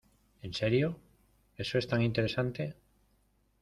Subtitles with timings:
[0.41, 0.97] ¿En serio?
[1.57, 2.75] Eso es tan interesante.